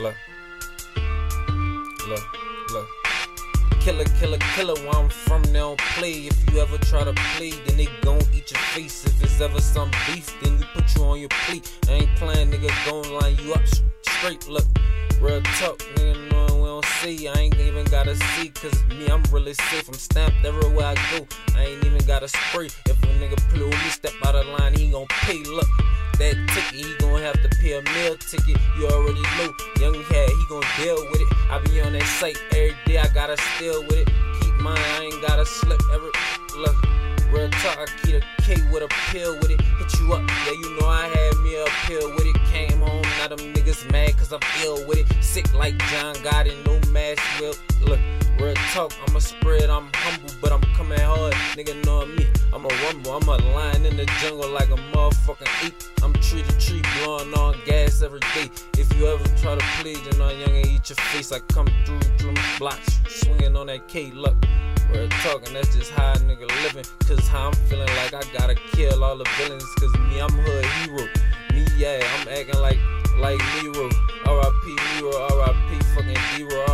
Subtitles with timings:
[0.00, 0.14] Look.
[2.08, 2.26] Look.
[2.72, 2.88] Look.
[3.80, 6.12] Killer, killer, killer, where I'm from, they don't play.
[6.26, 9.04] If you ever try to play, then they gon' eat your face.
[9.04, 11.70] If it's ever some beef, then we put you on your plate.
[11.86, 13.60] I ain't playing, nigga, gon' line you up
[14.06, 14.48] straight.
[14.48, 14.64] Look,
[15.20, 17.28] real talk, nigga, know we don't see.
[17.28, 19.86] I ain't even gotta see, cause me, I'm really safe.
[19.86, 21.26] I'm stamped everywhere I go.
[21.56, 22.70] I ain't even gotta spray.
[22.86, 25.42] If a nigga play with me, step out of line, he gon' pay.
[25.42, 25.68] Look,
[26.20, 28.56] that ticket, he gon' have to pay a meal ticket.
[28.78, 31.28] You already know, young head, he gon' deal with it.
[31.50, 34.06] I be on that site every day, I gotta steal with it.
[34.40, 36.10] Keep mine, I ain't gotta slip every.
[36.56, 36.76] Look,
[37.32, 39.60] real talk, I keep a K with a pill with it.
[39.60, 42.36] Hit you up, yeah, you know I had me a pill with it.
[42.50, 45.24] Came home, now them niggas mad cause I'm ill with it.
[45.24, 47.54] Sick like John Gotti, no mask will.
[47.82, 48.00] Look,
[48.40, 51.34] real talk, I'm a spread, I'm humble, but I'm coming hard.
[51.54, 55.66] Nigga know me, I'm a rumble, I'm a lion in the jungle like a motherfucking
[55.66, 55.74] ape.
[56.02, 58.50] I'm tree to tree, blowing on gas every day.
[58.78, 61.32] If you ever try to plead, then I young and eat your face.
[61.32, 64.10] I come through, through blocks, swinging on that K.
[64.10, 64.36] Look,
[64.92, 66.84] real talking, that's just how a nigga living.
[67.06, 69.64] Cause how I'm feeling like I gotta kill all the villains.
[69.78, 71.08] Cause me, I'm hood hero.
[71.52, 72.78] Me, yeah, I'm acting like
[73.18, 73.90] like Nero.
[74.26, 74.76] R.I.P.
[74.96, 75.84] Nero, R.I.P.
[75.94, 76.64] fucking Nero,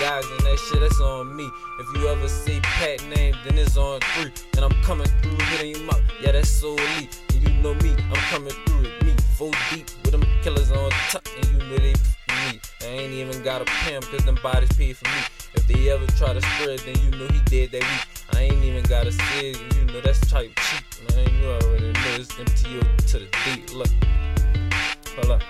[0.00, 1.50] guys and that shit, that's on me.
[1.78, 4.32] If you ever see Pat name, then it's on three.
[4.56, 6.00] And I'm coming through, hitting him up.
[6.20, 7.20] Yeah, that's so elite.
[7.32, 9.04] And you know me, I'm coming through it.
[9.04, 11.94] Me, full deep with them killers on top, and you know they
[12.52, 12.60] me.
[12.82, 15.20] I ain't even got a pimp, cause them bodies pay for me.
[15.54, 18.06] If they ever try to spread, then you know he dead that week.
[18.34, 21.14] I ain't even gotta say you know that's type cheap.
[21.14, 23.74] Man, you already know it's MTO to the D.
[23.74, 23.88] Look,
[25.16, 25.42] hold up.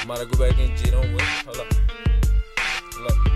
[0.00, 1.22] I'm about to go back and G, don't wait.
[1.22, 1.74] Hold up.
[3.00, 3.27] Look.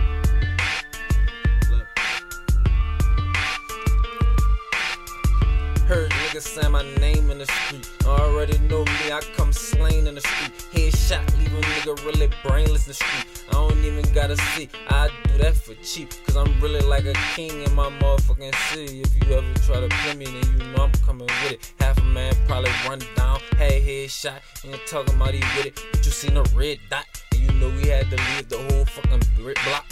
[5.92, 7.86] Heard niggas say my name in the street.
[8.06, 10.52] Already know me, I come slain in the street.
[10.72, 13.44] Headshot, leave a nigga really brainless in the street.
[13.50, 16.08] I don't even gotta see, I do that for cheap.
[16.24, 19.02] Cause I'm really like a king in my motherfucking city.
[19.02, 21.74] If you ever try to play me, then you know I'm coming with it.
[21.78, 24.40] Half a man probably run down, had headshot.
[24.64, 25.86] Ain't talking about he with it.
[25.92, 28.86] But you seen a red dot, and you know we had to leave the whole
[28.86, 29.91] fucking block.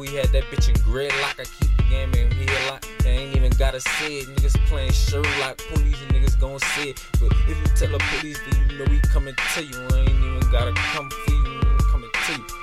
[0.00, 1.38] We had that bitch in gridlock.
[1.38, 2.30] I keep the game in
[2.68, 2.88] lot.
[3.04, 4.28] I ain't even gotta say it.
[4.28, 5.58] Niggas playing Sherlock.
[5.68, 7.04] Police and niggas gon' say it.
[7.20, 9.76] But if you tell the police, then you know we coming to you.
[9.92, 11.60] I ain't even gotta come for you.
[11.90, 12.59] Coming to you.